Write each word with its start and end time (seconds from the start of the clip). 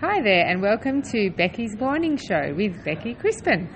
Hi 0.00 0.22
there, 0.22 0.46
and 0.46 0.62
welcome 0.62 1.02
to 1.10 1.28
Becky's 1.30 1.76
Morning 1.76 2.16
Show 2.16 2.54
with 2.54 2.84
Becky 2.84 3.14
Crispin. 3.14 3.68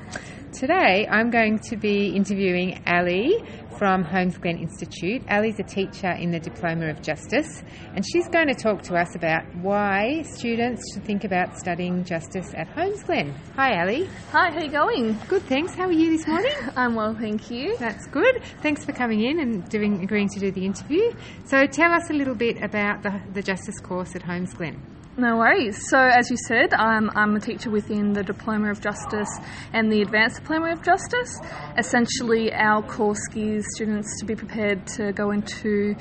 Today 0.52 1.04
I'm 1.10 1.30
going 1.30 1.58
to 1.68 1.76
be 1.76 2.14
interviewing 2.14 2.80
Ali 2.86 3.42
from 3.76 4.04
Holmesglen 4.04 4.62
Institute. 4.62 5.24
Ali's 5.28 5.58
a 5.58 5.64
teacher 5.64 6.12
in 6.12 6.30
the 6.30 6.38
Diploma 6.38 6.90
of 6.90 7.02
Justice, 7.02 7.64
and 7.96 8.06
she's 8.06 8.28
going 8.28 8.46
to 8.46 8.54
talk 8.54 8.82
to 8.82 8.94
us 8.94 9.16
about 9.16 9.42
why 9.56 10.22
students 10.22 10.94
should 10.94 11.04
think 11.04 11.24
about 11.24 11.58
studying 11.58 12.04
justice 12.04 12.54
at 12.54 12.68
Holmesglen. 12.68 13.34
Hi, 13.56 13.80
Ali. 13.80 14.08
Hi, 14.30 14.52
how 14.52 14.58
are 14.58 14.64
you 14.64 14.70
going? 14.70 15.18
Good, 15.26 15.42
thanks. 15.46 15.74
How 15.74 15.86
are 15.86 15.92
you 15.92 16.16
this 16.16 16.28
morning? 16.28 16.54
I'm 16.76 16.94
well, 16.94 17.16
thank 17.16 17.50
you. 17.50 17.76
That's 17.78 18.06
good. 18.06 18.44
Thanks 18.62 18.84
for 18.84 18.92
coming 18.92 19.24
in 19.24 19.40
and 19.40 19.68
doing 19.68 20.04
agreeing 20.04 20.28
to 20.28 20.38
do 20.38 20.52
the 20.52 20.64
interview. 20.64 21.10
So, 21.46 21.66
tell 21.66 21.92
us 21.92 22.10
a 22.10 22.14
little 22.14 22.36
bit 22.36 22.62
about 22.62 23.02
the, 23.02 23.20
the 23.32 23.42
justice 23.42 23.80
course 23.80 24.14
at 24.14 24.22
Holmesglen. 24.22 24.78
No 25.14 25.36
worries. 25.36 25.90
So, 25.90 25.98
as 25.98 26.30
you 26.30 26.38
said, 26.48 26.72
I'm, 26.72 27.10
I'm 27.14 27.36
a 27.36 27.40
teacher 27.40 27.68
within 27.68 28.14
the 28.14 28.22
Diploma 28.22 28.70
of 28.70 28.80
Justice 28.80 29.28
and 29.74 29.92
the 29.92 30.00
Advanced 30.00 30.36
Diploma 30.36 30.72
of 30.72 30.82
Justice. 30.82 31.38
Essentially, 31.76 32.50
our 32.50 32.82
course 32.82 33.20
gears 33.30 33.66
students 33.74 34.08
to 34.20 34.24
be 34.24 34.34
prepared 34.34 34.86
to 34.96 35.12
go 35.12 35.30
into 35.30 35.96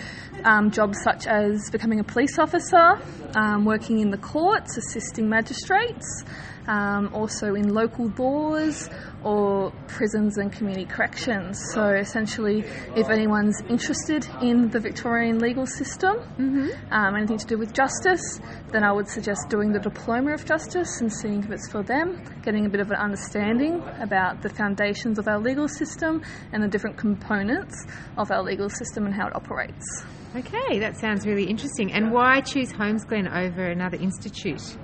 um, 0.46 0.72
jobs 0.72 0.98
such 1.04 1.28
as 1.28 1.70
becoming 1.74 2.00
a 2.00 2.06
police 2.06 2.40
officer, 2.40 3.02
um, 3.36 3.66
working 3.66 4.00
in 4.00 4.12
the 4.12 4.18
courts, 4.18 4.78
assisting 4.78 5.28
magistrates, 5.28 6.24
um, 6.72 7.14
also 7.14 7.54
in 7.56 7.74
local 7.74 8.08
laws 8.18 8.90
or 9.24 9.72
prisons 9.88 10.38
and 10.38 10.52
community 10.54 10.86
corrections. 10.86 11.60
So 11.74 11.90
essentially, 11.90 12.64
if 12.96 13.10
anyone's 13.10 13.62
interested 13.70 14.26
in 14.42 14.70
the 14.70 14.80
Victorian 14.80 15.40
legal 15.40 15.66
system, 15.66 16.16
mm-hmm. 16.40 16.94
um, 16.94 17.16
anything 17.16 17.38
to 17.38 17.46
do 17.46 17.58
with 17.58 17.74
justice, 17.74 18.40
then 18.72 18.84
I 18.84 18.92
would 18.94 19.10
suggest 19.10 19.50
doing 19.50 19.74
the 19.74 19.80
Diploma 19.80 20.34
of 20.34 20.46
Justice 20.46 21.02
and 21.02 21.12
seeing 21.12 21.44
if 21.44 21.52
it's 21.52 21.70
for 21.70 21.84
them, 21.84 22.24
getting 22.42 22.66
a 22.66 22.70
bit 22.70 22.80
of 22.80 22.90
an 22.90 22.98
understanding 22.98 23.84
about 24.00 24.42
the 24.42 24.50
foundations 24.50 25.20
of 25.20 25.28
our 25.28 25.40
legal 25.40 25.68
system 25.68 26.24
and 26.54 26.64
the 26.64 26.70
different 26.70 26.98
components 26.98 27.86
of 28.18 28.32
our 28.32 28.42
legal 28.42 28.70
system 28.70 29.06
and 29.06 29.14
how 29.14 29.28
it 29.28 29.36
operates. 29.36 30.06
Okay, 30.34 30.80
that 30.80 30.98
sounds 30.98 31.28
really 31.28 31.44
interesting. 31.44 31.92
And 31.92 32.12
why 32.14 32.40
choose 32.40 32.72
Holmesglen 32.72 33.28
over 33.30 33.66
another 33.66 33.98
institute? 33.98 34.78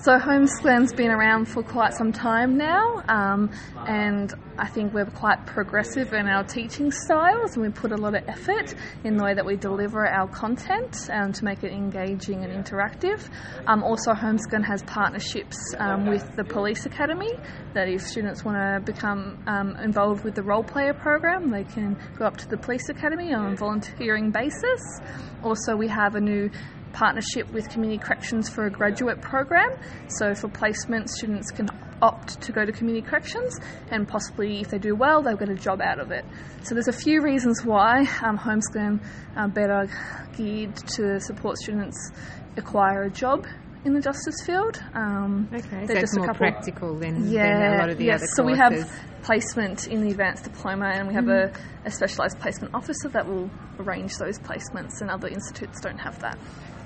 So 0.00 0.16
Holmes 0.16 0.52
Glen's 0.62 0.92
been 0.92 1.10
around 1.10 1.46
for 1.46 1.64
quite 1.64 1.92
some 1.92 2.12
time 2.12 2.56
now, 2.56 3.02
um, 3.08 3.50
and 3.84 4.32
I 4.56 4.68
think 4.68 4.94
we're 4.94 5.06
quite 5.06 5.44
progressive 5.44 6.12
in 6.12 6.28
our 6.28 6.44
teaching 6.44 6.92
styles, 6.92 7.56
and 7.56 7.64
we 7.64 7.70
put 7.70 7.90
a 7.90 7.96
lot 7.96 8.14
of 8.14 8.22
effort 8.28 8.76
in 9.02 9.16
the 9.16 9.24
way 9.24 9.34
that 9.34 9.44
we 9.44 9.56
deliver 9.56 10.06
our 10.06 10.28
content 10.28 11.10
um, 11.12 11.32
to 11.32 11.44
make 11.44 11.64
it 11.64 11.72
engaging 11.72 12.44
and 12.44 12.64
interactive. 12.64 13.28
Um, 13.66 13.82
also, 13.82 14.12
Holmesglen 14.12 14.64
has 14.64 14.84
partnerships 14.84 15.58
um, 15.78 16.06
with 16.06 16.36
the 16.36 16.44
Police 16.44 16.86
Academy. 16.86 17.32
That 17.74 17.88
if 17.88 18.02
students 18.02 18.44
want 18.44 18.56
to 18.56 18.92
become 18.92 19.42
um, 19.48 19.74
involved 19.82 20.22
with 20.22 20.36
the 20.36 20.44
role 20.44 20.62
player 20.62 20.94
program, 20.94 21.50
they 21.50 21.64
can 21.64 21.96
go 22.16 22.24
up 22.24 22.36
to 22.36 22.48
the 22.48 22.56
Police 22.56 22.88
Academy 22.88 23.34
on 23.34 23.52
a 23.52 23.56
volunteering 23.56 24.30
basis. 24.30 25.00
Also, 25.42 25.74
we 25.74 25.88
have 25.88 26.14
a 26.14 26.20
new 26.20 26.50
partnership 26.92 27.50
with 27.52 27.68
Community 27.70 27.98
Corrections 27.98 28.48
for 28.48 28.66
a 28.66 28.70
graduate 28.70 29.20
program. 29.20 29.70
So 30.08 30.34
for 30.34 30.48
placement, 30.48 31.10
students 31.10 31.50
can 31.50 31.68
opt 32.00 32.40
to 32.40 32.52
go 32.52 32.64
to 32.64 32.70
community 32.70 33.04
corrections 33.04 33.58
and 33.90 34.06
possibly 34.06 34.60
if 34.60 34.68
they 34.68 34.78
do 34.78 34.94
well 34.94 35.20
they'll 35.20 35.36
get 35.36 35.48
a 35.48 35.54
job 35.56 35.80
out 35.80 35.98
of 35.98 36.12
it 36.12 36.24
so 36.62 36.72
there's 36.72 36.86
a 36.86 36.92
few 36.92 37.20
reasons 37.20 37.64
why 37.64 38.06
um, 38.22 38.38
Glen 38.70 39.00
are 39.34 39.48
better 39.48 39.90
geared 40.36 40.76
to 40.76 41.18
support 41.18 41.58
students 41.58 42.12
acquire 42.56 43.02
a 43.02 43.10
job 43.10 43.46
in 43.84 43.94
the 43.94 44.00
justice 44.00 44.34
field. 44.44 44.82
Um, 44.94 45.48
okay, 45.52 45.86
so 45.86 45.94
it's 45.94 46.16
more 46.16 46.26
couple, 46.26 46.38
practical 46.38 46.98
than, 46.98 47.30
yeah, 47.30 47.58
than 47.58 47.74
a 47.74 47.78
lot 47.78 47.90
of 47.90 47.98
the 47.98 48.06
yes, 48.06 48.16
other 48.16 48.26
courses. 48.26 48.36
So 48.36 48.44
we 48.44 48.56
have 48.56 49.22
placement 49.22 49.86
in 49.86 50.02
the 50.02 50.10
advanced 50.10 50.44
diploma 50.44 50.86
and 50.86 51.08
we 51.08 51.14
have 51.14 51.24
mm. 51.24 51.54
a, 51.84 51.86
a 51.86 51.90
specialised 51.90 52.38
placement 52.38 52.74
officer 52.74 53.08
that 53.10 53.26
will 53.26 53.50
arrange 53.78 54.16
those 54.16 54.38
placements 54.38 55.00
and 55.00 55.10
other 55.10 55.28
institutes 55.28 55.80
don't 55.80 55.98
have 55.98 56.18
that. 56.20 56.38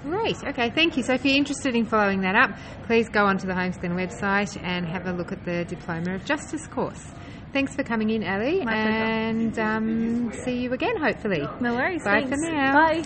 Great. 0.02 0.36
Okay, 0.44 0.70
thank 0.70 0.96
you. 0.96 1.02
So 1.02 1.14
if 1.14 1.24
you're 1.24 1.36
interested 1.36 1.74
in 1.74 1.86
following 1.86 2.22
that 2.22 2.34
up, 2.34 2.58
please 2.86 3.08
go 3.08 3.24
onto 3.24 3.46
the 3.46 3.54
Holmes 3.54 3.78
website 3.78 4.60
and 4.62 4.86
have 4.86 5.06
a 5.06 5.12
look 5.12 5.32
at 5.32 5.44
the 5.44 5.64
Diploma 5.64 6.14
of 6.14 6.24
Justice 6.24 6.66
course. 6.66 7.12
Thanks 7.52 7.74
for 7.74 7.82
coming 7.82 8.10
in, 8.10 8.24
Ali, 8.24 8.64
My 8.64 8.74
and 8.74 9.58
um, 9.58 10.32
see 10.44 10.58
you 10.62 10.72
again, 10.72 10.96
hopefully. 10.96 11.46
No 11.60 11.74
worries. 11.74 12.02
Bye 12.02 12.22
thanks. 12.22 12.30
for 12.30 12.50
now. 12.50 12.72
Bye. 12.72 13.04